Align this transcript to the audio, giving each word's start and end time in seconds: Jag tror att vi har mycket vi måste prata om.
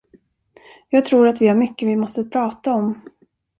Jag 0.89 1.05
tror 1.05 1.27
att 1.27 1.41
vi 1.41 1.47
har 1.47 1.55
mycket 1.55 1.87
vi 1.87 1.95
måste 1.95 2.23
prata 2.23 2.73
om. 2.73 3.01